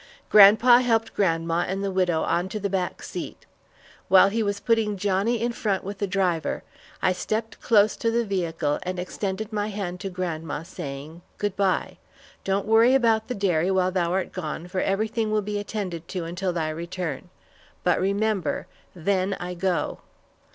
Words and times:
Grandpa 0.31 0.79
helped 0.79 1.13
grandma 1.13 1.59
and 1.67 1.83
the 1.83 1.91
widow 1.91 2.23
on 2.23 2.49
to 2.49 2.59
the 2.59 2.71
back 2.71 3.03
seat. 3.03 3.45
While 4.07 4.29
he 4.29 4.41
was 4.41 4.59
putting 4.59 4.97
Johnnie 4.97 5.39
in 5.39 5.51
front 5.51 5.83
with 5.83 5.99
the 5.99 6.07
driver, 6.07 6.63
I 7.03 7.13
stepped 7.13 7.61
close 7.61 7.95
to 7.97 8.09
the 8.09 8.25
vehicle, 8.25 8.79
and 8.81 8.97
extended 8.97 9.53
my 9.53 9.67
hand 9.67 9.99
to 9.99 10.09
grandma, 10.09 10.63
saying, 10.63 11.21
"Good 11.37 11.55
bye, 11.55 11.99
don't 12.43 12.65
worry 12.65 12.95
about 12.95 13.27
the 13.27 13.35
dairy 13.35 13.69
while 13.69 13.91
thou 13.91 14.11
art 14.13 14.31
gone, 14.31 14.67
for 14.67 14.81
everything 14.81 15.29
will 15.29 15.43
be 15.43 15.59
attended 15.59 16.07
to 16.07 16.23
until 16.25 16.51
thy 16.51 16.69
return; 16.69 17.29
but 17.83 18.01
remember 18.01 18.65
then 18.95 19.35
I 19.39 19.53
go." 19.53 19.99